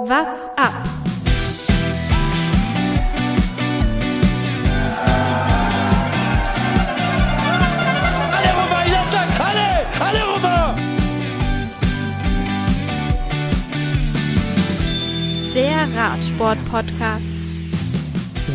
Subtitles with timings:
[0.00, 0.72] What's up?
[8.32, 10.76] Allez Romain, il attaque Allez Allez Romain
[15.52, 17.26] Der Radsport-Podcast.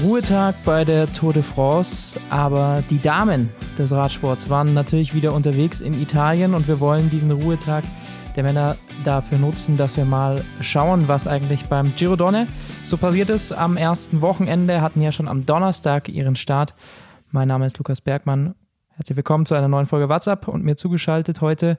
[0.01, 5.81] Ruhetag bei der Tour de France, aber die Damen des Radsports waren natürlich wieder unterwegs
[5.81, 7.83] in Italien und wir wollen diesen Ruhetag
[8.35, 8.75] der Männer
[9.05, 12.47] dafür nutzen, dass wir mal schauen, was eigentlich beim Giro Donne
[12.85, 13.51] so passiert ist.
[13.51, 16.73] Am ersten Wochenende hatten ja schon am Donnerstag ihren Start.
[17.31, 18.55] Mein Name ist Lukas Bergmann.
[18.95, 21.77] Herzlich willkommen zu einer neuen Folge WhatsApp und mir zugeschaltet heute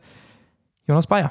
[0.86, 1.30] Jonas Bayer.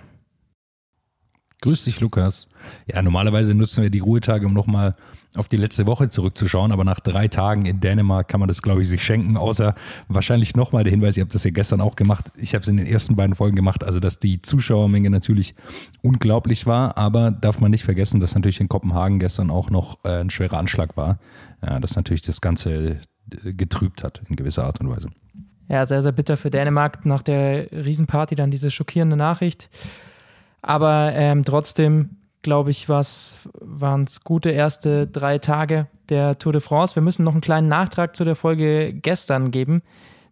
[1.64, 2.50] Grüß dich, Lukas.
[2.88, 4.96] Ja, normalerweise nutzen wir die Ruhetage, um nochmal
[5.36, 8.82] auf die letzte Woche zurückzuschauen, aber nach drei Tagen in Dänemark kann man das, glaube
[8.82, 9.74] ich, sich schenken, außer
[10.10, 12.76] wahrscheinlich nochmal der Hinweis, ihr habt das ja gestern auch gemacht, ich habe es in
[12.76, 15.56] den ersten beiden Folgen gemacht, also dass die Zuschauermenge natürlich
[16.02, 20.20] unglaublich war, aber darf man nicht vergessen, dass natürlich in Kopenhagen gestern auch noch äh,
[20.20, 21.18] ein schwerer Anschlag war,
[21.66, 23.00] ja, das natürlich das Ganze
[23.46, 25.12] äh, getrübt hat in gewisser Art und Weise.
[25.70, 29.70] Ja, sehr, sehr bitter für Dänemark nach der Riesenparty dann diese schockierende Nachricht.
[30.64, 36.96] Aber ähm, trotzdem, glaube ich, waren es gute erste drei Tage der Tour de France.
[36.96, 39.82] Wir müssen noch einen kleinen Nachtrag zu der Folge gestern geben,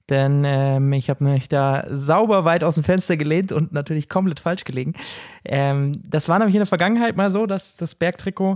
[0.09, 4.39] denn ähm, ich habe mich da sauber weit aus dem Fenster gelehnt und natürlich komplett
[4.39, 4.93] falsch gelegen.
[5.43, 8.55] Ähm, das war nämlich in der Vergangenheit mal so, dass das Bergtrikot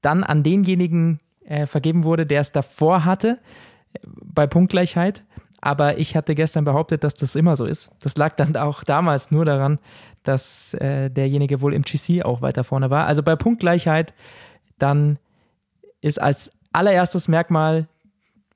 [0.00, 3.36] dann an denjenigen äh, vergeben wurde, der es davor hatte,
[4.04, 5.24] bei Punktgleichheit.
[5.60, 7.90] Aber ich hatte gestern behauptet, dass das immer so ist.
[8.00, 9.78] Das lag dann auch damals nur daran,
[10.22, 13.06] dass äh, derjenige wohl im GC auch weiter vorne war.
[13.06, 14.14] Also bei Punktgleichheit,
[14.78, 15.18] dann
[16.00, 17.88] ist als allererstes Merkmal,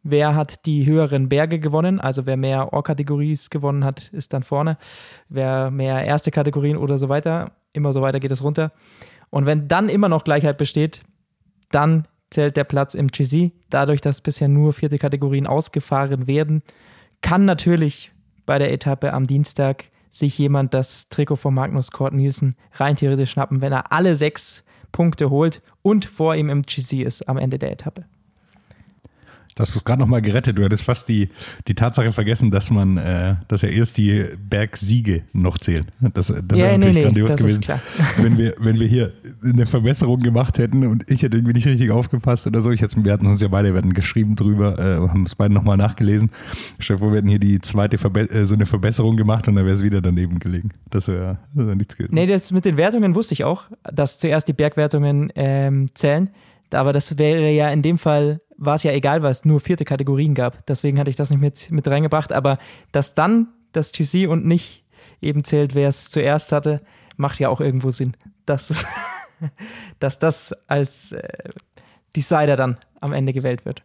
[0.02, 2.00] wer hat die höheren Berge gewonnen.
[2.00, 4.78] Also wer mehr Ohr-Kategories gewonnen hat, ist dann vorne.
[5.28, 8.70] Wer mehr erste Kategorien oder so weiter, immer so weiter geht es runter.
[9.30, 11.00] Und wenn dann immer noch Gleichheit besteht,
[11.70, 13.52] dann zählt der Platz im GC.
[13.70, 16.62] Dadurch, dass bisher nur vierte Kategorien ausgefahren werden,
[17.25, 18.12] kann natürlich
[18.44, 23.31] bei der Etappe am Dienstag sich jemand das Trikot von Magnus Kort Nielsen rein theoretisch
[23.31, 24.62] schnappen, wenn er alle sechs
[24.93, 28.04] Punkte holt und vor ihm im GC ist am Ende der Etappe.
[29.54, 30.59] Das hast du es gerade nochmal gerettet.
[30.59, 31.28] Du hattest fast die,
[31.69, 35.87] die Tatsache vergessen, dass man, äh, dass ja erst die Bergsiege noch zählen.
[36.00, 37.62] Das, das ja, wäre nee, natürlich nee, grandios das gewesen.
[37.62, 37.69] Ist.
[38.22, 39.12] Wenn wir, wenn wir hier
[39.43, 42.70] eine Verbesserung gemacht hätten und ich hätte irgendwie nicht richtig aufgepasst oder so.
[42.70, 45.53] Ich hätte, wir hatten uns ja beide, wir hatten geschrieben drüber, äh, haben es beide
[45.53, 46.31] nochmal nachgelesen.
[46.78, 49.56] Stell dir vor, wir hätten hier die zweite Verbe äh, so eine Verbesserung gemacht und
[49.56, 50.70] dann wäre es wieder daneben gelegen.
[50.91, 52.14] Das wäre wär nichts gewesen.
[52.14, 56.31] Nee, das mit den Wertungen wusste ich auch, dass zuerst die Bergwertungen ähm, zählen.
[56.75, 59.85] Aber das wäre ja in dem Fall, war es ja egal, weil es nur vierte
[59.85, 60.67] Kategorien gab.
[60.67, 62.33] Deswegen hatte ich das nicht mit, mit reingebracht.
[62.33, 62.57] Aber
[62.93, 64.85] dass dann das GC und nicht
[65.21, 66.81] eben zählt, wer es zuerst hatte,
[67.17, 68.17] macht ja auch irgendwo Sinn.
[68.47, 68.87] Dass,
[69.99, 71.51] dass das als äh,
[72.17, 73.83] Decider dann am Ende gewählt wird.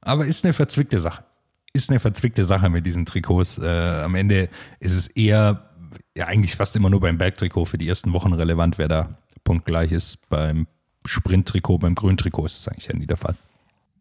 [0.00, 1.24] Aber ist eine verzwickte Sache.
[1.72, 3.58] Ist eine verzwickte Sache mit diesen Trikots.
[3.58, 4.48] Äh, am Ende
[4.80, 5.70] ist es eher,
[6.16, 9.92] ja, eigentlich fast immer nur beim Bergtrikot für die ersten Wochen relevant, wer da punktgleich
[9.92, 10.28] ist.
[10.28, 10.66] Beim
[11.04, 13.34] Sprinttrikot, beim Grüntrikot ist das eigentlich ja nie der Fall.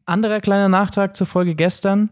[0.05, 2.09] Anderer kleiner Nachtrag zur Folge gestern.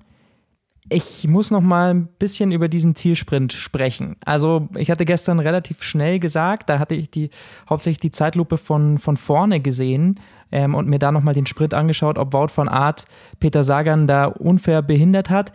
[0.92, 4.16] Ich muss noch mal ein bisschen über diesen Zielsprint sprechen.
[4.26, 7.30] Also ich hatte gestern relativ schnell gesagt, da hatte ich die
[7.70, 10.20] hauptsächlich die Zeitlupe von, von vorne gesehen
[10.52, 13.06] ähm, und mir da noch mal den Sprint angeschaut, ob Wout von Art
[13.40, 15.54] Peter Sagan da unfair behindert hat.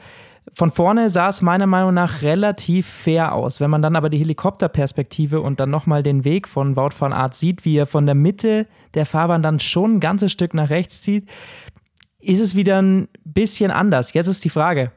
[0.52, 3.60] Von vorne sah es meiner Meinung nach relativ fair aus.
[3.60, 7.34] Wenn man dann aber die Helikopterperspektive und dann nochmal den Weg von Wout van Aert
[7.34, 11.00] sieht, wie er von der Mitte der Fahrbahn dann schon ein ganzes Stück nach rechts
[11.00, 11.28] zieht,
[12.20, 14.12] ist es wieder ein bisschen anders.
[14.12, 14.92] Jetzt ist die Frage,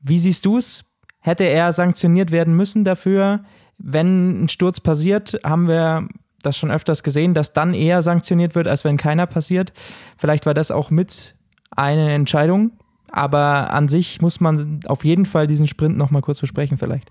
[0.00, 0.84] wie siehst du es?
[1.20, 3.44] Hätte er sanktioniert werden müssen dafür?
[3.78, 6.06] Wenn ein Sturz passiert, haben wir
[6.42, 9.72] das schon öfters gesehen, dass dann eher sanktioniert wird, als wenn keiner passiert.
[10.18, 11.34] Vielleicht war das auch mit
[11.70, 12.72] eine Entscheidung,
[13.14, 17.10] aber an sich muss man auf jeden Fall diesen Sprint noch mal kurz besprechen vielleicht.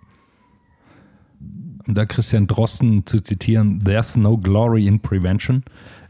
[1.85, 5.63] Da Christian Drosten zu zitieren, there's no glory in prevention.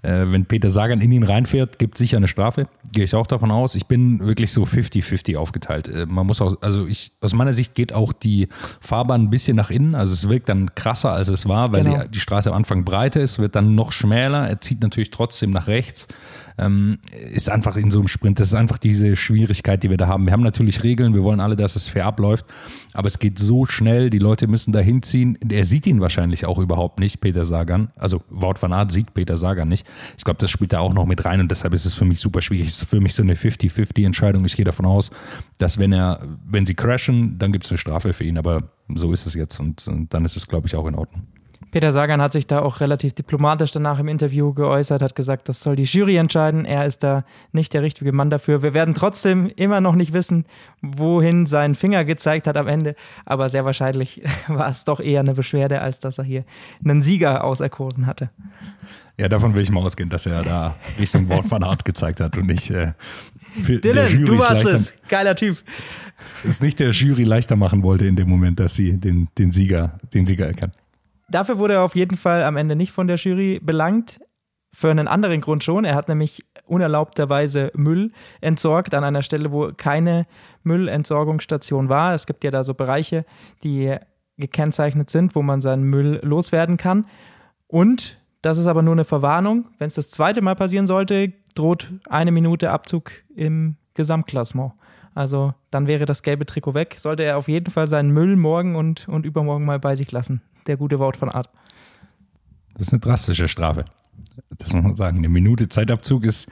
[0.04, 2.68] Äh, wenn Peter Sagan in ihn reinfährt, gibt es sicher eine Strafe.
[2.92, 3.74] Gehe ich auch davon aus.
[3.76, 5.88] Ich bin wirklich so 50-50 aufgeteilt.
[5.88, 8.50] Äh, man muss auch, also ich, aus meiner Sicht geht auch die
[8.82, 9.96] Fahrbahn ein bisschen nach innen.
[9.96, 12.02] Also es wirkt dann krasser, als es war, weil Genau.
[12.04, 14.48] die, die Straße am Anfang breiter ist, wird dann noch schmäler.
[14.48, 16.08] Er zieht natürlich trotzdem nach rechts.
[16.56, 17.00] Ähm,
[17.32, 18.40] ist einfach in so einem Sprint.
[18.40, 20.28] Das ist einfach diese Schwierigkeit, die wir da haben.
[20.28, 21.16] Wir haben natürlich Regeln.
[21.16, 22.46] Wir wollen alle, dass es fair abläuft.
[22.94, 24.12] Aber es geht so schnell.
[24.12, 25.38] Die Leute müssen da hinziehen.
[25.50, 27.90] Er sieht ihn wahrscheinlich auch überhaupt nicht, Peter Sagan.
[27.96, 29.88] Also Wout van Aert sieht Peter Sagan nicht.
[30.18, 32.20] Ich glaube, das spielt da auch noch mit rein und deshalb ist es für mich
[32.20, 32.68] super schwierig.
[32.68, 34.46] Es ist für mich so eine 50-50-Entscheidung.
[34.46, 35.12] Ich gehe davon aus,
[35.58, 38.38] dass wenn er, wenn sie crashen, dann gibt es eine Strafe für ihn.
[38.38, 41.28] Aber so ist es jetzt und, und dann ist es, glaube ich, auch in Ordnung.
[41.74, 45.60] Peter Sagan hat sich da auch relativ diplomatisch danach im Interview geäußert, hat gesagt, das
[45.60, 46.66] soll die Jury entscheiden.
[46.66, 48.62] Er ist da nicht der richtige Mann dafür.
[48.62, 50.46] Wir werden trotzdem immer noch nicht wissen,
[50.84, 52.96] wohin sein Finger gezeigt hat am Ende.
[53.26, 56.46] Aber sehr wahrscheinlich war es doch eher eine Beschwerde, als dass er hier
[56.86, 58.26] einen Sieger auserkoren hatte.
[59.18, 62.38] Ja, davon will ich mal ausgehen, dass er da Richtung Wort von Art gezeigt hat
[62.38, 62.94] und nicht äh,
[63.60, 64.94] für Dylan, der Jury du warst es.
[65.10, 65.58] Geiler Typ.
[66.44, 69.98] Es nicht der Jury leichter machen wollte in dem Moment, dass sie den, den Sieger,
[70.14, 70.76] den Sieger erkannt.
[71.34, 74.20] Dafür wurde er auf jeden Fall am Ende nicht von der Jury belangt.
[74.72, 75.84] Für einen anderen Grund schon.
[75.84, 80.24] Er hat nämlich unerlaubterweise Müll entsorgt an einer Stelle, wo keine
[80.62, 82.14] Müllentsorgungsstation war.
[82.14, 83.26] Es gibt ja da so Bereiche,
[83.64, 83.96] die
[84.38, 87.06] gekennzeichnet sind, wo man seinen Müll loswerden kann.
[87.66, 89.66] Und das ist aber nur eine Verwarnung.
[89.80, 94.74] Wenn es das zweite Mal passieren sollte, droht eine Minute Abzug im Gesamtklassement.
[95.16, 96.96] Also dann wäre das gelbe Trikot weg.
[96.98, 100.42] Sollte er auf jeden Fall seinen Müll morgen und, und übermorgen mal bei sich lassen.
[100.68, 101.50] Der gute Wort von Art.
[102.74, 103.86] Das ist eine drastische Strafe.
[104.58, 105.18] Das muss man sagen.
[105.18, 106.52] Eine Minute Zeitabzug ist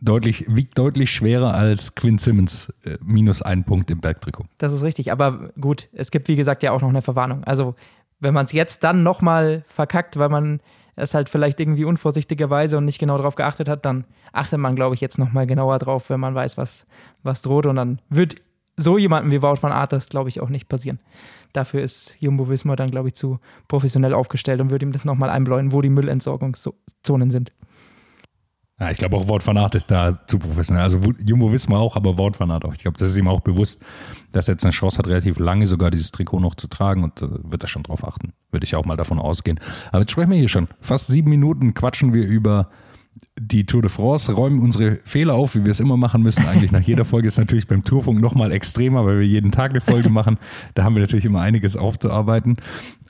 [0.00, 4.46] deutlich, wiegt deutlich schwerer als Quinn Simmons äh, minus ein Punkt im Bergtrikot.
[4.58, 5.12] Das ist richtig.
[5.12, 7.44] Aber gut, es gibt wie gesagt ja auch noch eine Verwarnung.
[7.44, 7.74] Also
[8.20, 10.60] wenn man es jetzt dann nochmal verkackt, weil man
[10.96, 14.94] es halt vielleicht irgendwie unvorsichtigerweise und nicht genau darauf geachtet hat, dann achtet man, glaube
[14.94, 16.86] ich, jetzt nochmal genauer drauf, wenn man weiß, was,
[17.22, 17.66] was droht.
[17.66, 18.36] Und dann wird
[18.76, 21.00] so jemandem wie Wout van Aert das, glaube ich, auch nicht passieren.
[21.54, 25.30] Dafür ist Jumbo Wismar dann, glaube ich, zu professionell aufgestellt und würde ihm das nochmal
[25.30, 27.52] einbläuen, wo die Müllentsorgungszonen sind.
[28.80, 30.82] Ja, ich glaube auch Wort van Aert ist da zu professionell.
[30.82, 32.74] Also Jumbo Wismar auch, aber Wort van Aert auch.
[32.74, 33.80] Ich glaube, das ist ihm auch bewusst,
[34.32, 37.22] dass er jetzt eine Chance hat, relativ lange sogar dieses Trikot noch zu tragen und
[37.22, 38.32] äh, wird er schon drauf achten.
[38.50, 39.60] Würde ich auch mal davon ausgehen.
[39.92, 40.66] Aber jetzt sprechen wir hier schon.
[40.80, 42.68] Fast sieben Minuten quatschen wir über
[43.38, 46.46] die Tour de France, räumen unsere Fehler auf, wie wir es immer machen müssen.
[46.46, 49.80] Eigentlich nach jeder Folge ist natürlich beim Tourfunk nochmal extremer, weil wir jeden Tag eine
[49.80, 50.38] Folge machen.
[50.74, 52.56] Da haben wir natürlich immer einiges aufzuarbeiten.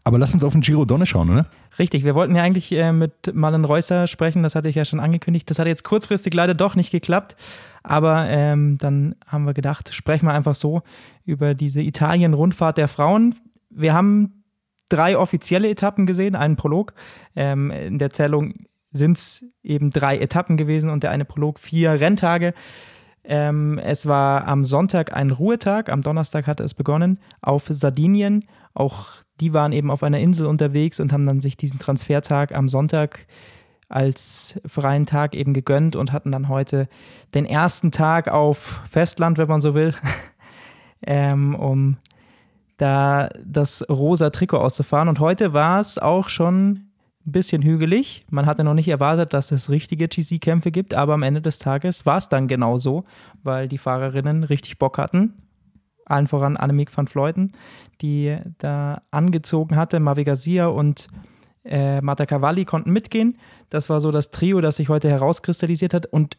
[0.02, 1.46] Aber lass uns auf den Giro Donne schauen, oder?
[1.78, 5.00] Richtig, wir wollten ja eigentlich äh, mit Marlen Reusser sprechen, das hatte ich ja schon
[5.00, 5.48] angekündigt.
[5.50, 7.36] Das hat jetzt kurzfristig leider doch nicht geklappt.
[7.82, 10.82] Aber ähm, dann haben wir gedacht, sprechen wir einfach so
[11.24, 13.34] über diese Italien-Rundfahrt der Frauen.
[13.70, 14.44] Wir haben
[14.88, 16.92] drei offizielle Etappen gesehen, einen Prolog.
[17.34, 22.00] Ähm, in der Zählung sind es eben drei Etappen gewesen und der eine Prolog vier
[22.00, 22.54] Renntage.
[23.24, 28.44] Ähm, es war am Sonntag ein Ruhetag, am Donnerstag hatte es begonnen auf Sardinien.
[28.72, 29.08] Auch
[29.40, 33.26] die waren eben auf einer Insel unterwegs und haben dann sich diesen Transfertag am Sonntag
[33.88, 36.88] als freien Tag eben gegönnt und hatten dann heute
[37.34, 39.94] den ersten Tag auf Festland, wenn man so will,
[41.06, 41.96] ähm, um
[42.76, 45.08] da das rosa Trikot auszufahren.
[45.08, 46.90] Und heute war es auch schon
[47.26, 48.24] ein bisschen hügelig.
[48.30, 52.04] Man hatte noch nicht erwartet, dass es richtige GC-Kämpfe gibt, aber am Ende des Tages
[52.06, 53.04] war es dann genau so,
[53.42, 55.34] weil die Fahrerinnen richtig Bock hatten
[56.06, 57.52] allen voran Annemiek van Fleuten,
[58.00, 60.00] die da angezogen hatte.
[60.00, 61.08] Mavi Garcia und
[61.64, 63.34] äh, Marta Cavalli konnten mitgehen.
[63.70, 66.38] Das war so das Trio, das sich heute herauskristallisiert hat und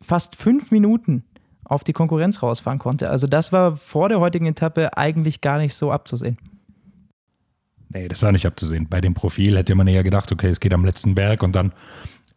[0.00, 1.24] fast fünf Minuten
[1.64, 3.10] auf die Konkurrenz rausfahren konnte.
[3.10, 6.36] Also das war vor der heutigen Etappe eigentlich gar nicht so abzusehen.
[7.90, 8.86] Nee, das war nicht abzusehen.
[8.88, 11.72] Bei dem Profil hätte man eher gedacht, okay, es geht am letzten Berg und dann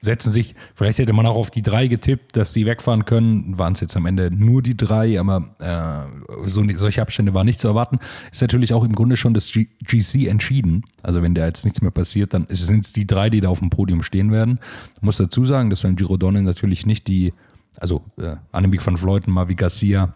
[0.02, 3.74] setzen sich, vielleicht hätte man auch auf die drei getippt, dass die wegfahren können, waren
[3.74, 7.68] es jetzt am Ende nur die drei, aber äh, so, solche Abstände waren nicht zu
[7.68, 8.00] erwarten.
[8.32, 10.84] Ist natürlich auch im Grunde schon das G GC entschieden.
[11.04, 13.60] Also wenn da jetzt nichts mehr passiert, dann sind es die drei, die da auf
[13.60, 14.60] dem Podium stehen werden.
[14.96, 17.34] Ich muss dazu sagen, dass beim Giro Donne natürlich nicht die,
[17.80, 20.16] also äh, Annemiek van Vleuten, Mavi Garcia,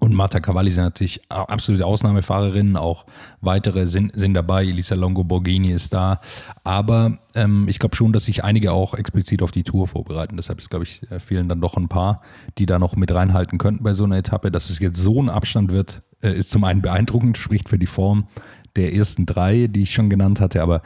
[0.00, 3.04] und Marta Cavalli sind natürlich absolute Ausnahmefahrerinnen, auch
[3.40, 4.64] weitere sind, sind dabei.
[4.64, 6.20] Elisa Longo Borghini ist da.
[6.62, 10.36] Aber ähm, ich glaube schon, dass sich einige auch explizit auf die Tour vorbereiten.
[10.36, 12.22] Deshalb ist, glaube ich, äh, fehlen dann doch ein paar,
[12.58, 14.52] die da noch mit reinhalten könnten bei so einer Etappe.
[14.52, 17.86] Dass es jetzt so ein Abstand wird, äh, ist zum einen beeindruckend, spricht für die
[17.86, 18.28] Form
[18.76, 20.82] der ersten drei, die ich schon genannt hatte, aber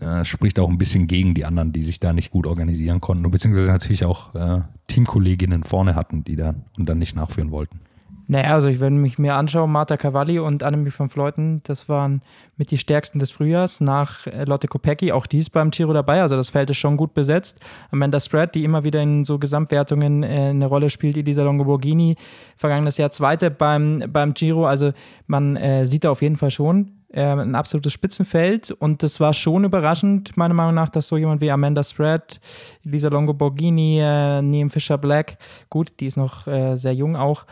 [0.00, 3.28] äh, spricht auch ein bisschen gegen die anderen, die sich da nicht gut organisieren konnten
[3.30, 7.80] beziehungsweise natürlich auch äh, Teamkolleginnen vorne hatten, die da und dann nicht nachführen wollten.
[8.26, 12.22] Naja, also ich, wenn mich mir anschaue, Marta Cavalli und Annemiek van Fleuten, das waren
[12.56, 16.22] mit die stärksten des Frühjahrs nach äh, Lotte Kopecki, auch die ist beim Giro dabei,
[16.22, 17.60] also das Feld ist schon gut besetzt.
[17.90, 22.16] Amanda Spread, die immer wieder in so Gesamtwertungen äh, eine Rolle spielt, Elisa Longoborghini,
[22.56, 24.92] vergangenes Jahr Zweite beim, beim Giro, also
[25.26, 28.70] man äh, sieht da auf jeden Fall schon äh, ein absolutes Spitzenfeld.
[28.70, 32.40] Und das war schon überraschend, meiner Meinung nach, dass so jemand wie Amanda Spread,
[32.84, 35.36] Elisa Longoborghini, äh, Neem Fischer Black,
[35.70, 37.44] gut, die ist noch äh, sehr jung auch,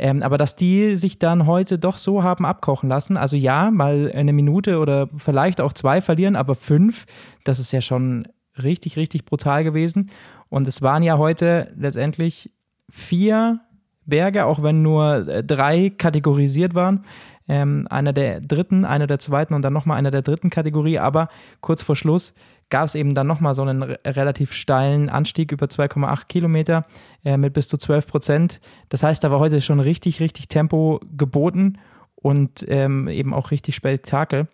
[0.00, 4.10] ähm, aber dass die sich dann heute doch so haben abkochen lassen, also ja, mal
[4.14, 7.04] eine Minute oder vielleicht auch zwei verlieren, aber fünf,
[7.44, 8.26] das ist ja schon
[8.62, 10.10] richtig, richtig brutal gewesen.
[10.48, 12.50] Und es waren ja heute letztendlich
[12.88, 13.60] vier
[14.06, 17.04] Berge, auch wenn nur äh, drei kategorisiert waren.
[17.46, 20.98] Ähm, einer der dritten, einer der zweiten und dann nochmal einer der dritten Kategorie.
[20.98, 21.26] Aber
[21.60, 22.32] kurz vor Schluss
[22.70, 26.82] gab es eben dann nochmal so einen relativ steilen Anstieg über 2,8 Kilometer
[27.24, 28.60] äh, mit bis zu 12 Prozent.
[28.88, 31.78] Das heißt, da war heute schon richtig, richtig Tempo geboten
[32.14, 34.46] und ähm, eben auch richtig Spektakel.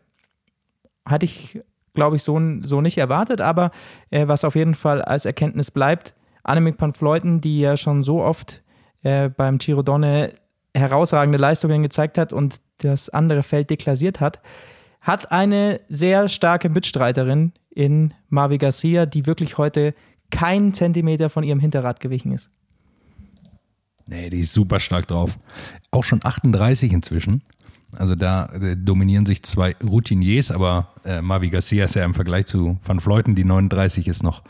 [1.04, 1.60] Hatte ich,
[1.94, 3.70] glaube ich, so, so nicht erwartet, aber
[4.10, 8.22] äh, was auf jeden Fall als Erkenntnis bleibt, Annemiek van Vleuten, die ja schon so
[8.22, 8.62] oft
[9.02, 10.34] äh, beim Giro Donne
[10.74, 14.40] herausragende Leistungen gezeigt hat und das andere Feld deklassiert hat,
[15.06, 19.94] hat eine sehr starke Mitstreiterin in Marvi Garcia, die wirklich heute
[20.32, 22.50] keinen Zentimeter von ihrem Hinterrad gewichen ist.
[24.08, 25.38] Nee, die ist super stark drauf.
[25.92, 27.42] Auch schon 38 inzwischen.
[27.92, 32.46] Also da äh, dominieren sich zwei Routiniers, aber äh, Mavi Garcia ist ja im Vergleich
[32.46, 34.42] zu Van Fleuten, die 39 ist noch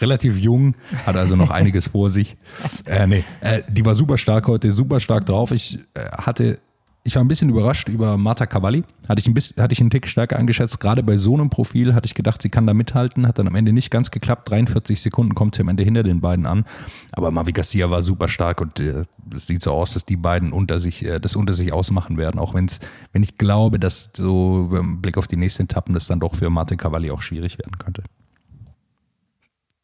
[0.00, 0.74] relativ jung,
[1.06, 2.36] hat also noch einiges vor sich.
[2.84, 5.50] Äh, nee, äh, die war super stark heute, super stark drauf.
[5.50, 6.58] Ich äh, hatte
[7.06, 8.82] ich war ein bisschen überrascht über Marta Cavalli.
[9.06, 10.80] Hatte ich ein bisschen, hatte ich einen Tick stärker eingeschätzt.
[10.80, 13.28] Gerade bei so einem Profil hatte ich gedacht, sie kann da mithalten.
[13.28, 14.48] Hat dann am Ende nicht ganz geklappt.
[14.48, 16.64] 43 Sekunden kommt sie am Ende hinter den beiden an.
[17.12, 20.50] Aber Mavi Garcia war super stark und äh, es sieht so aus, dass die beiden
[20.50, 22.40] unter sich, äh, das unter sich ausmachen werden.
[22.40, 22.80] Auch wenn's,
[23.12, 26.48] wenn ich glaube, dass so im Blick auf die nächsten Etappen das dann doch für
[26.48, 28.02] Martin Cavalli auch schwierig werden könnte.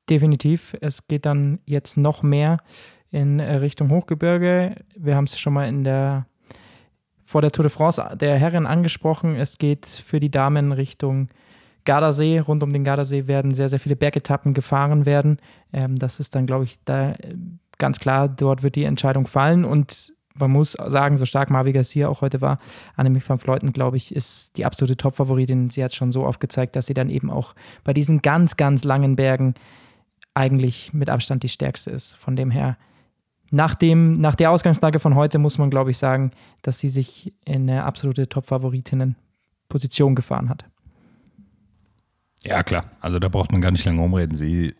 [0.09, 0.75] Definitiv.
[0.81, 2.57] Es geht dann jetzt noch mehr
[3.11, 4.77] in Richtung Hochgebirge.
[4.97, 6.27] Wir haben es schon mal in der
[7.31, 9.37] vor der Tour de France der Herren angesprochen.
[9.37, 11.29] Es geht für die Damen Richtung
[11.85, 12.41] Gardasee.
[12.41, 15.37] Rund um den Gardasee werden sehr, sehr viele Bergetappen gefahren werden.
[15.73, 17.37] Ähm, das ist dann, glaube ich, da äh,
[17.79, 19.65] ganz klar, dort wird die Entscheidung fallen.
[19.65, 22.59] Und man muss sagen, so stark Marvi Garcia auch heute war,
[22.97, 25.71] Annemiek van Fleuten, glaube ich, ist die absolute Top-Favoritin.
[25.71, 28.83] Sie hat schon so oft gezeigt, dass sie dann eben auch bei diesen ganz, ganz
[28.83, 29.55] langen Bergen
[30.35, 32.17] eigentlich mit Abstand die stärkste ist.
[32.17, 32.77] Von dem her
[33.51, 36.31] nach, dem, nach der Ausgangslage von heute muss man, glaube ich, sagen,
[36.63, 40.65] dass sie sich in eine absolute Top-Favoritinnen-Position gefahren hat.
[42.43, 42.85] Ja, klar.
[43.01, 44.37] Also da braucht man gar nicht lange umreden.
[44.37, 44.75] Sie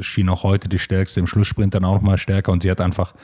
[0.00, 2.80] schien auch heute die stärkste, im Schlusssprint dann auch noch mal stärker und sie hat
[2.80, 3.14] einfach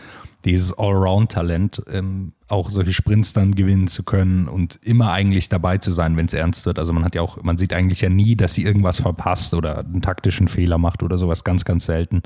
[0.45, 5.93] dieses Allround-Talent, ähm, auch solche Sprints dann gewinnen zu können und immer eigentlich dabei zu
[5.93, 6.79] sein, wenn es ernst wird.
[6.79, 9.79] Also man hat ja auch, man sieht eigentlich ja nie, dass sie irgendwas verpasst oder
[9.79, 12.23] einen taktischen Fehler macht oder sowas, ganz, ganz selten.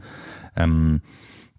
[0.56, 1.02] Ähm,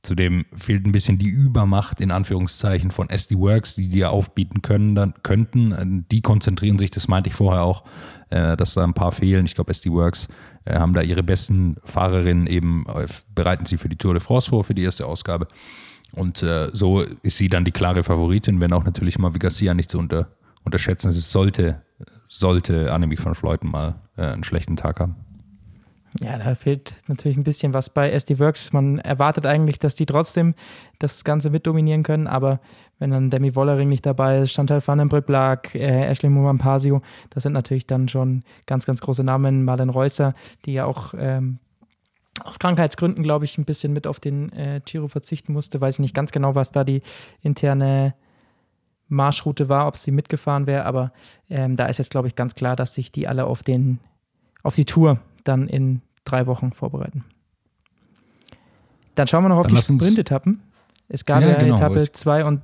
[0.08, 4.96] Zudem fehlt ein bisschen die Übermacht in Anführungszeichen von SD Works, die dir aufbieten können,
[4.96, 6.06] dann könnten.
[6.10, 7.84] Die konzentrieren sich, das meinte ich vorher auch,
[8.30, 9.46] äh, dass da ein paar fehlen.
[9.46, 10.30] Ich glaube, SD Works
[10.64, 14.48] äh, haben da ihre besten Fahrerinnen eben, äh, bereiten sie für die Tour de France
[14.48, 15.50] vor, für die erste Ausgabe.
[16.14, 16.38] Und
[16.72, 20.00] so ist sie dann die klare Favoritin, wenn auch natürlich mal wie Garcia nicht zu
[20.00, 20.30] unter,
[20.64, 21.10] unterschätzen.
[21.10, 21.82] Es sollte,
[22.30, 25.27] sollte Annemiek van Fleuten mal einen schlechten Tag haben.
[26.22, 28.74] Ja, da fehlt natürlich ein bisschen was bei SD Works.
[28.74, 30.56] Man erwartet eigentlich, dass die trotzdem
[31.00, 32.60] das Ganze mitdominieren können, aber
[32.98, 37.44] wenn dann Demi Wollering nicht dabei ist, Chantal van den Blag, äh, Ashley Mumampasio, das
[37.44, 39.64] sind natürlich dann schon ganz, ganz große Namen.
[39.64, 40.34] Marlen Reusser,
[40.66, 41.60] die ja auch ähm,
[42.44, 45.82] aus Krankheitsgründen, glaube ich, ein bisschen mit auf den äh, Giro verzichten musste.
[45.82, 47.02] Weiß ich nicht ganz genau, was da die
[47.42, 48.16] interne
[49.08, 51.10] Marschroute war, ob sie mitgefahren wäre, aber
[51.50, 54.00] ähm, da ist jetzt, glaube ich, ganz klar, dass sich die alle auf den
[54.64, 57.24] auf die Tour dann in drei Wochen vorbereiten.
[59.16, 60.62] Dann schauen wir noch auf dann die Sprint-Etappen.
[61.10, 62.62] Es gab ja, ja genau, Etappe 2 und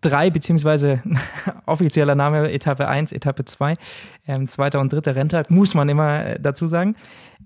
[0.00, 1.02] 3, beziehungsweise
[1.66, 3.74] offizieller Name Etappe 1, Etappe 2,
[4.26, 6.96] ähm, zweiter und dritter Renntag, muss man immer äh, dazu sagen.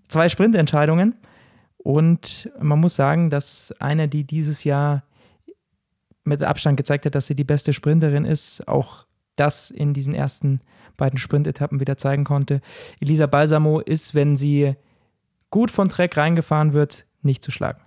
[0.09, 1.15] Zwei Sprintentscheidungen
[1.79, 5.03] und man muss sagen, dass eine, die dieses Jahr
[6.25, 9.07] mit Abstand gezeigt hat, dass sie die beste Sprinterin ist, auch
[9.41, 10.61] das in diesen ersten
[10.97, 12.61] beiden Sprintetappen wieder zeigen konnte.
[13.01, 14.75] Elisa Balsamo ist, wenn sie
[15.51, 17.81] gut von Track reingefahren wird, nicht zu schlagen.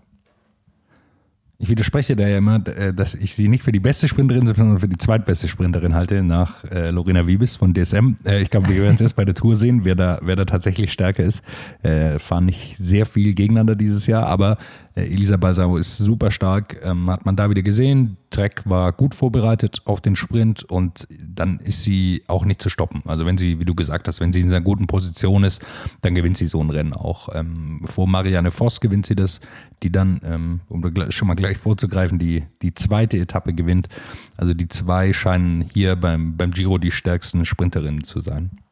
[1.59, 4.79] Ich widerspreche da ja immer, äh, dass ich sie nicht für die beste Sprinterin, sondern
[4.79, 8.15] für die zweitbeste Sprinterin halte, nach äh, Lorena Wiebes von DSM.
[8.25, 10.43] Äh, ich glaube, wir werden es erst bei der Tour sehen, wer da, wer da
[10.43, 11.41] tatsächlich stärker ist.
[11.81, 14.57] Äh, fahren nicht sehr viel gegeneinander dieses Jahr, aber
[14.95, 18.17] Elisa Balsamo ist super stark, ähm, hat man da wieder gesehen.
[18.29, 23.01] Trek war gut vorbereitet auf den Sprint und dann ist sie auch nicht zu stoppen.
[23.05, 25.63] Also wenn sie, wie du gesagt hast, wenn sie in einer guten Position ist,
[26.01, 27.29] dann gewinnt sie so ein Rennen auch.
[27.33, 29.39] Ähm, vor Marianne Voss gewinnt sie das,
[29.81, 33.89] die dann, ähm, um schon mal gleich vorzugreifen, die, die zweite Etappe gewinnt.
[34.37, 38.62] Also die zwei scheinen hier beim, beim Giro die stärksten Sprinterinnen zu sein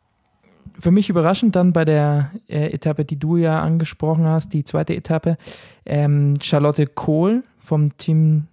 [0.81, 4.95] für mich überraschend dann bei der äh, Etappe, die du ja angesprochen hast, die zweite
[4.95, 5.37] Etappe,
[5.85, 8.47] ähm, Charlotte Kohl vom Team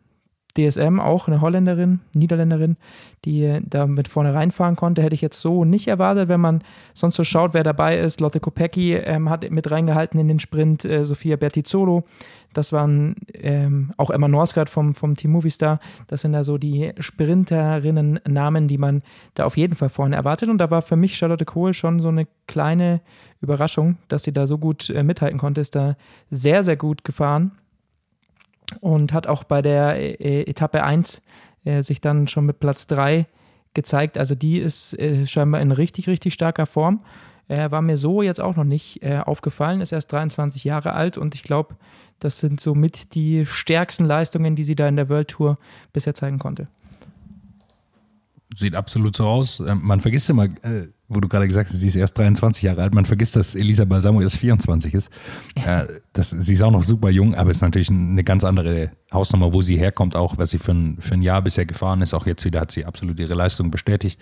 [0.56, 2.76] DSM, auch eine Holländerin, Niederländerin,
[3.24, 5.02] die da mit vorne reinfahren konnte.
[5.02, 6.62] Hätte ich jetzt so nicht erwartet, wenn man
[6.94, 8.20] sonst so schaut, wer dabei ist.
[8.20, 12.02] Lotte Kopecki ähm, hat mit reingehalten in den Sprint, äh, Sophia Bertizzolo.
[12.54, 15.78] Das waren ähm, auch Emma Norsgaard vom, vom Team Movistar.
[16.06, 19.00] Das sind da so die Sprinterinnen-Namen, die man
[19.34, 20.48] da auf jeden Fall vorne erwartet.
[20.48, 23.00] Und da war für mich Charlotte Kohl schon so eine kleine
[23.40, 25.60] Überraschung, dass sie da so gut äh, mithalten konnte.
[25.60, 25.96] Ist da
[26.30, 27.52] sehr, sehr gut gefahren
[28.80, 31.22] und hat auch bei der äh, Etappe 1
[31.64, 33.26] äh, sich dann schon mit Platz 3
[33.74, 34.18] gezeigt.
[34.18, 36.98] Also die ist äh, scheinbar in richtig, richtig starker Form.
[37.48, 41.16] Äh, war mir so jetzt auch noch nicht äh, aufgefallen, ist erst 23 Jahre alt
[41.16, 41.76] und ich glaube,
[42.20, 45.54] das sind somit die stärksten Leistungen, die sie da in der World Tour
[45.92, 46.68] bisher zeigen konnte.
[48.54, 49.60] Sieht absolut so aus.
[49.60, 52.82] Ähm, man vergisst immer, äh, wo du gerade gesagt hast, sie ist erst 23 Jahre
[52.82, 55.10] alt, man vergisst, dass Elisa Balsamo erst 24 ist.
[55.54, 59.54] Äh, das, sie ist auch noch super jung, aber ist natürlich eine ganz andere Hausnummer,
[59.54, 62.12] wo sie herkommt, auch was sie für ein, für ein Jahr bisher gefahren ist.
[62.12, 64.20] Auch jetzt wieder hat sie absolut ihre Leistung bestätigt.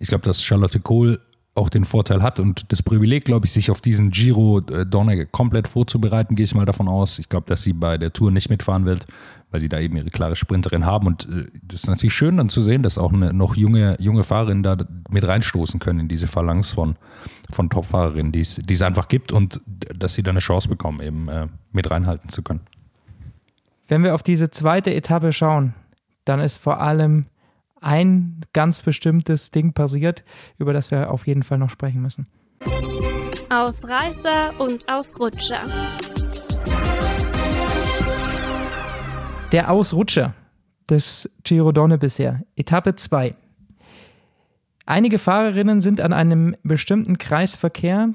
[0.00, 1.20] Ich glaube, dass Charlotte Kohl
[1.56, 5.24] auch den Vorteil hat und das Privileg, glaube ich, sich auf diesen Giro äh, Donner
[5.26, 7.18] komplett vorzubereiten, gehe ich mal davon aus.
[7.18, 9.06] Ich glaube, dass sie bei der Tour nicht mitfahren wird,
[9.50, 11.06] weil sie da eben ihre klare Sprinterin haben.
[11.06, 14.22] Und äh, das ist natürlich schön dann zu sehen, dass auch eine noch junge, junge
[14.22, 14.76] Fahrerinnen da
[15.08, 16.96] mit reinstoßen können in diese Phalanx von,
[17.50, 19.60] von Top-Fahrerinnen, die es einfach gibt und
[19.94, 22.60] dass sie da eine Chance bekommen, eben äh, mit reinhalten zu können.
[23.88, 25.74] Wenn wir auf diese zweite Etappe schauen,
[26.24, 27.22] dann ist vor allem
[27.80, 30.24] ein ganz bestimmtes Ding passiert,
[30.58, 32.26] über das wir auf jeden Fall noch sprechen müssen.
[33.50, 35.62] Ausreißer und Ausrutscher.
[39.52, 40.34] Der Ausrutscher
[40.90, 42.42] des Giro Donne bisher.
[42.56, 43.30] Etappe 2.
[44.86, 48.10] Einige Fahrerinnen sind an einem bestimmten Kreisverkehr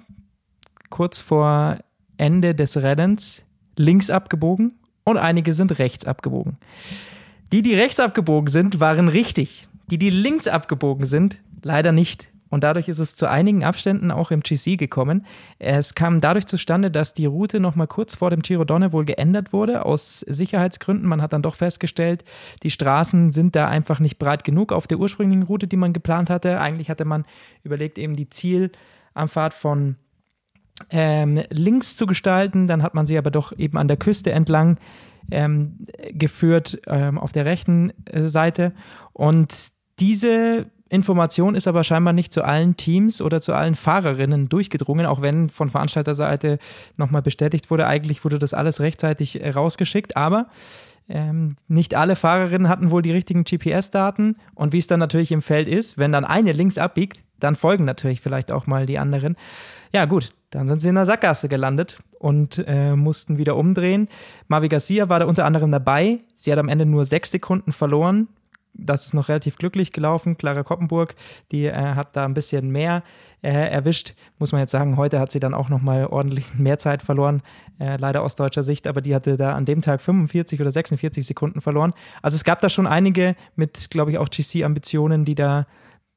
[0.89, 1.80] kurz vor
[2.18, 3.44] Ende des Rennens
[3.77, 6.53] links abgebogen und einige sind rechts abgebogen.
[7.51, 9.67] Die, die rechts abgebogen sind, waren richtig.
[9.88, 12.29] Die, die links abgebogen sind, leider nicht.
[12.50, 15.25] Und dadurch ist es zu einigen Abständen auch im GC gekommen.
[15.58, 19.05] Es kam dadurch zustande, dass die Route noch mal kurz vor dem Giro Donne wohl
[19.05, 21.08] geändert wurde, aus Sicherheitsgründen.
[21.08, 22.25] Man hat dann doch festgestellt,
[22.63, 26.29] die Straßen sind da einfach nicht breit genug auf der ursprünglichen Route, die man geplant
[26.29, 26.60] hatte.
[26.60, 27.24] Eigentlich hatte man
[27.63, 29.96] überlegt, eben die Zielanfahrt von
[30.89, 32.67] ähm, links zu gestalten.
[32.67, 34.77] Dann hat man sie aber doch eben an der Küste entlang
[35.31, 38.73] ähm, geführt ähm, auf der rechten äh, Seite.
[39.13, 45.06] Und diese Information ist aber scheinbar nicht zu allen Teams oder zu allen Fahrerinnen durchgedrungen,
[45.06, 46.60] auch wenn von Veranstalterseite
[46.97, 50.47] nochmal bestätigt wurde, eigentlich wurde das alles rechtzeitig äh, rausgeschickt, aber
[51.08, 55.41] ähm, nicht alle Fahrerinnen hatten wohl die richtigen GPS-Daten und wie es dann natürlich im
[55.41, 59.38] Feld ist, wenn dann eine links abbiegt, dann folgen natürlich vielleicht auch mal die anderen.
[59.93, 64.07] Ja gut, dann sind sie in der Sackgasse gelandet und äh, mussten wieder umdrehen.
[64.47, 66.19] Mavi Garcia war da unter anderem dabei.
[66.35, 68.27] Sie hat am Ende nur sechs Sekunden verloren.
[68.73, 70.37] Das ist noch relativ glücklich gelaufen.
[70.37, 71.15] Clara Koppenburg,
[71.51, 73.03] die äh, hat da ein bisschen mehr
[73.41, 74.13] äh, erwischt.
[74.39, 77.41] Muss man jetzt sagen, heute hat sie dann auch noch mal ordentlich mehr Zeit verloren,
[77.79, 78.87] äh, leider aus deutscher Sicht.
[78.87, 81.93] Aber die hatte da an dem Tag 45 oder 46 Sekunden verloren.
[82.21, 85.65] Also es gab da schon einige mit, glaube ich, auch GC-Ambitionen, die da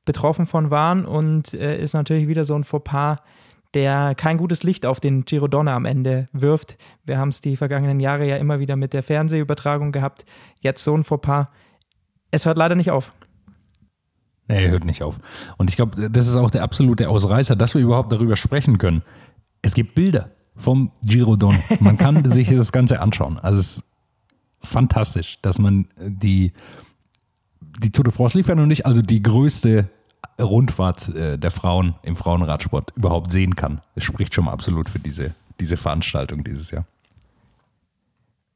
[0.04, 3.18] betroffen von waren und äh, ist natürlich wieder so ein Fauxpas,
[3.74, 6.76] der kein gutes Licht auf den Giro Donner am Ende wirft.
[7.04, 10.24] Wir haben es die vergangenen Jahre ja immer wieder mit der Fernsehübertragung gehabt.
[10.60, 11.46] Jetzt so ein Fauxpas.
[12.30, 13.12] Es hört leider nicht auf.
[14.48, 15.18] Nee, hört nicht auf.
[15.56, 19.02] Und ich glaube, das ist auch der absolute Ausreißer, dass wir überhaupt darüber sprechen können.
[19.62, 21.56] Es gibt Bilder vom Giro Don.
[21.80, 23.38] Man kann sich das Ganze anschauen.
[23.40, 23.84] Also es ist
[24.62, 26.52] fantastisch, dass man die,
[27.82, 29.88] die Tour de France liefert und nicht also die größte
[30.40, 33.80] Rundfahrt äh, der Frauen im Frauenradsport überhaupt sehen kann.
[33.94, 36.84] Es spricht schon mal absolut für diese, diese Veranstaltung dieses Jahr.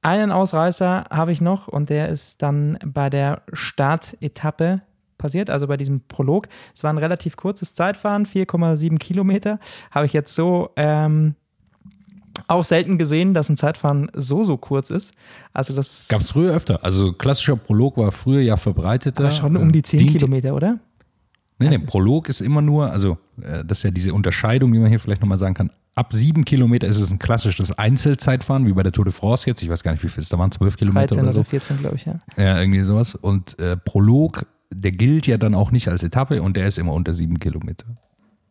[0.02, 4.76] Einen Ausreißer habe ich noch und der ist dann bei der Startetappe
[5.18, 6.48] passiert, also bei diesem Prolog.
[6.74, 9.59] Es war ein relativ kurzes Zeitfahren, 4,7 Kilometer.
[9.90, 11.35] Habe ich jetzt so ähm,
[12.46, 15.12] auch selten gesehen, dass ein Zeitfahren so, so kurz ist.
[15.52, 16.85] Also das gab es früher öfter.
[16.85, 19.24] Also klassischer Prolog war früher ja verbreiteter.
[19.24, 20.78] Aber schon um die 10 Kilometer, oder?
[21.59, 24.88] Nee, nee, Prolog ist immer nur, also äh, das ist ja diese Unterscheidung, die man
[24.88, 25.71] hier vielleicht nochmal sagen kann.
[25.94, 29.62] Ab sieben Kilometer ist es ein klassisches Einzelzeitfahren, wie bei der Tour de France jetzt.
[29.62, 31.42] Ich weiß gar nicht, wie viel es da waren, zwölf Kilometer 13 oder so.
[31.42, 32.18] 14, glaube ich, ja.
[32.37, 33.16] Ja, irgendwie sowas.
[33.16, 36.92] Und äh, Prolog, der gilt ja dann auch nicht als Etappe und der ist immer
[36.92, 37.87] unter sieben Kilometer.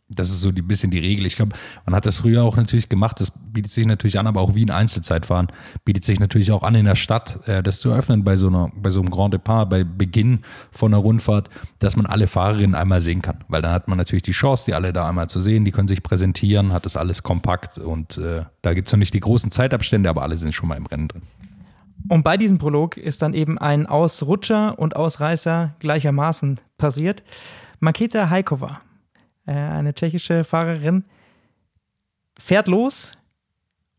[0.10, 1.26] Das ist so ein bisschen die Regel.
[1.26, 3.20] Ich glaube, man hat das früher auch natürlich gemacht.
[3.20, 5.48] Das bietet sich natürlich an, aber auch wie ein Einzelzeitfahren
[5.84, 8.72] bietet sich natürlich auch an, in der Stadt äh, das zu öffnen bei so, einer,
[8.74, 10.40] bei so einem Grand Depart, bei Beginn
[10.72, 13.44] von einer Rundfahrt, dass man alle Fahrerinnen einmal sehen kann.
[13.50, 15.66] Weil dann hat man natürlich die Chance, die alle da einmal zu sehen.
[15.66, 19.14] Die können sich präsentieren, hat das alles kompakt und äh, da gibt es noch nicht
[19.14, 21.24] die großen Zeitabstände, aber alle sind schon mal im Rennen drin.
[22.10, 27.24] Und bei diesem Prolog ist dann eben ein Ausrutscher und Ausreißer gleichermaßen passiert.
[27.80, 28.97] Maketa Hajkova, äh,
[29.52, 31.06] eine tschechische Fahrerin,
[32.38, 33.14] fährt los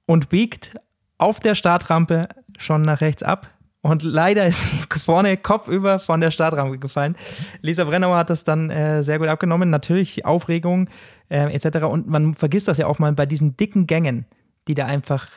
[0.07, 0.75] und biegt
[1.19, 3.49] auf der Startrampe schon nach rechts ab.
[3.81, 7.17] Und leider ist sie vorne kopfüber von der Startrampe gefallen.
[7.63, 9.71] Lisa Brennauer hat das dann äh, sehr gut abgenommen.
[9.71, 10.89] Natürlich die Aufregung
[11.29, 11.85] äh, etc.
[11.85, 14.27] Und man vergisst das ja auch mal bei diesen dicken Gängen,
[14.67, 15.29] die da einfach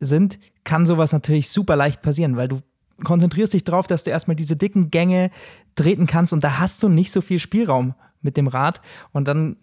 [0.00, 2.60] sind, kann sowas natürlich super leicht passieren, weil du
[3.04, 5.30] konzentrierst dich darauf, dass du erstmal diese dicken Gänge
[5.74, 8.80] treten kannst und da hast du nicht so viel Spielraum mit dem Rad
[9.12, 9.56] und dann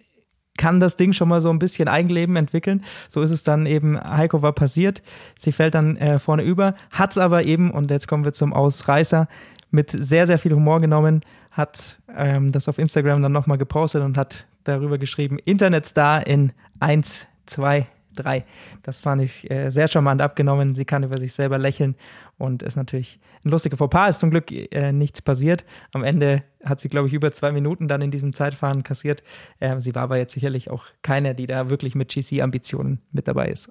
[0.58, 2.84] kann das Ding schon mal so ein bisschen Eigenleben entwickeln.
[3.10, 5.02] So ist es dann eben Heiko war passiert.
[5.38, 8.54] Sie fällt dann äh, vorne über, hat es aber eben, und jetzt kommen wir zum
[8.54, 9.28] Ausreißer,
[9.72, 14.18] mit sehr, sehr viel Humor genommen, hat ähm, das auf Instagram dann nochmal gepostet und
[14.18, 18.46] hat darüber geschrieben, Internetstar in 1, 2, drei.
[18.82, 20.76] Das fand ich äh, sehr charmant abgenommen.
[20.76, 21.96] Sie kann über sich selber lächeln
[22.38, 24.10] und ist natürlich ein lustiger Fauxpas.
[24.10, 25.66] Ist zum Glück äh, nichts passiert.
[25.94, 29.24] Am Ende hat sie, glaube ich, über zwei Minuten dann in diesem Zeitfahren kassiert.
[29.60, 33.48] Äh, sie war aber jetzt sicherlich auch keiner, die da wirklich mit GC-Ambitionen mit dabei
[33.48, 33.70] ist.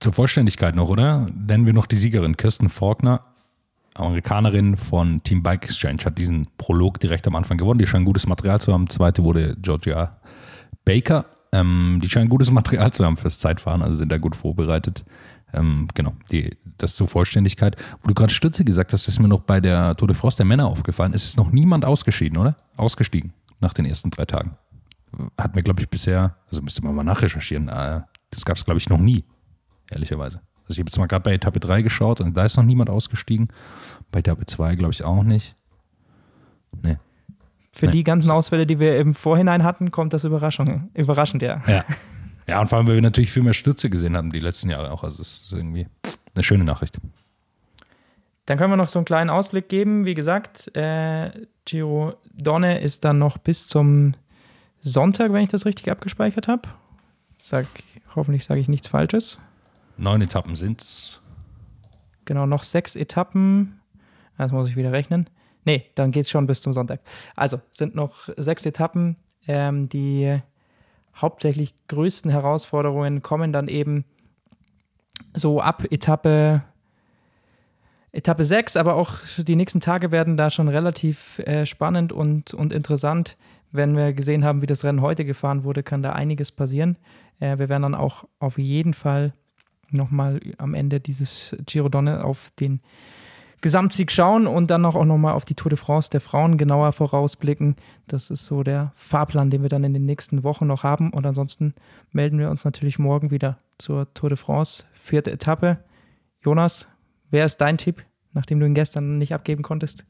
[0.00, 1.26] Zur Vollständigkeit noch, oder?
[1.34, 3.24] Nennen wir noch die Siegerin, Kirsten Faulkner.
[3.94, 7.78] Amerikanerin von Team Bike Exchange hat diesen Prolog direkt am Anfang gewonnen.
[7.78, 8.88] Die scheint gutes Material zu haben.
[8.88, 10.18] Zweite wurde Georgia
[10.84, 11.24] Baker.
[11.56, 15.04] Ähm, die scheinen gutes Material zu haben fürs Zeitfahren, also sind da gut vorbereitet.
[15.52, 17.76] Ähm, genau, die, das zur Vollständigkeit.
[18.02, 20.44] Wo du gerade Stütze gesagt hast, ist mir noch bei der Tour de France der
[20.44, 21.14] Männer aufgefallen.
[21.14, 22.56] Es ist noch niemand ausgeschieden, oder?
[22.76, 24.56] Ausgestiegen nach den ersten drei Tagen.
[25.38, 28.78] Hat mir, glaube ich, bisher, also müsste man mal nachrecherchieren, äh, das gab es, glaube
[28.78, 29.24] ich, noch nie,
[29.90, 30.40] ehrlicherweise.
[30.64, 32.90] Also ich habe jetzt mal gerade bei Etappe 3 geschaut und da ist noch niemand
[32.90, 33.48] ausgestiegen.
[34.10, 35.54] Bei Etappe 2 glaube ich auch nicht.
[36.82, 36.98] Nee,
[37.78, 37.92] für nee.
[37.92, 41.62] die ganzen Ausfälle, die wir im Vorhinein hatten, kommt das Überraschung, überraschend, ja.
[41.66, 41.84] ja.
[42.48, 44.92] Ja, und vor allem, weil wir natürlich viel mehr Stütze gesehen haben die letzten Jahre
[44.92, 45.02] auch.
[45.02, 45.88] Also es ist irgendwie
[46.34, 46.98] eine schöne Nachricht.
[48.46, 50.04] Dann können wir noch so einen kleinen Ausblick geben.
[50.04, 51.30] Wie gesagt, äh,
[51.64, 54.14] Giro Donne ist dann noch bis zum
[54.80, 56.68] Sonntag, wenn ich das richtig abgespeichert habe.
[57.32, 57.66] Sag,
[58.14, 59.38] hoffentlich sage ich nichts Falsches.
[59.96, 61.20] Neun Etappen sind es.
[62.24, 63.80] Genau, noch sechs Etappen.
[64.38, 65.28] Das muss ich wieder rechnen.
[65.66, 67.00] Nee, dann geht es schon bis zum Sonntag.
[67.34, 69.16] Also sind noch sechs Etappen.
[69.48, 70.40] Ähm, die
[71.14, 74.04] hauptsächlich größten Herausforderungen kommen dann eben
[75.34, 76.60] so ab Etappe,
[78.12, 82.72] Etappe 6, aber auch die nächsten Tage werden da schon relativ äh, spannend und, und
[82.72, 83.36] interessant.
[83.72, 86.96] Wenn wir gesehen haben, wie das Rennen heute gefahren wurde, kann da einiges passieren.
[87.40, 89.32] Äh, wir werden dann auch auf jeden Fall
[89.90, 92.80] nochmal am Ende dieses Giro Donne auf den
[93.62, 97.76] Gesamtsieg schauen und dann auch nochmal auf die Tour de France der Frauen genauer vorausblicken.
[98.06, 101.10] Das ist so der Fahrplan, den wir dann in den nächsten Wochen noch haben.
[101.10, 101.74] Und ansonsten
[102.12, 105.78] melden wir uns natürlich morgen wieder zur Tour de France, vierte Etappe.
[106.42, 106.86] Jonas,
[107.30, 110.04] wer ist dein Tipp, nachdem du ihn gestern nicht abgeben konntest?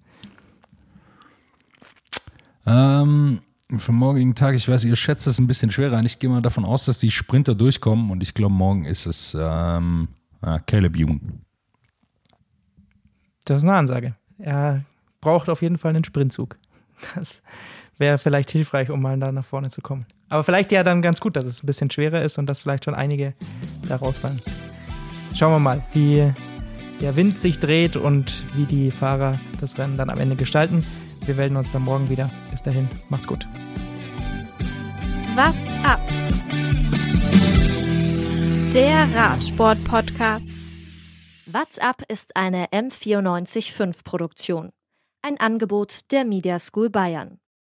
[2.66, 3.40] Ähm,
[3.76, 6.64] für morgigen Tag, ich weiß, ihr schätzt es ein bisschen schwerer Ich gehe mal davon
[6.64, 10.08] aus, dass die Sprinter durchkommen und ich glaube, morgen ist es ähm,
[10.42, 11.45] äh, Caleb Jung.
[13.46, 14.12] Das ist eine Ansage.
[14.38, 14.82] Er
[15.20, 16.56] braucht auf jeden Fall einen Sprintzug.
[17.14, 17.42] Das
[17.98, 20.04] wäre vielleicht hilfreich, um mal da nach vorne zu kommen.
[20.28, 22.84] Aber vielleicht ja dann ganz gut, dass es ein bisschen schwerer ist und dass vielleicht
[22.84, 23.34] schon einige
[23.88, 24.40] da rausfallen.
[25.34, 26.32] Schauen wir mal, wie
[27.00, 30.84] der Wind sich dreht und wie die Fahrer das Rennen dann am Ende gestalten.
[31.24, 32.30] Wir melden uns dann morgen wieder.
[32.50, 33.46] Bis dahin, macht's gut.
[35.34, 36.00] What's up?
[38.72, 40.55] Der Radsport-Podcast.
[41.58, 44.72] WhatsApp ist eine M945 Produktion.
[45.22, 47.40] Ein Angebot der Media School Bayern.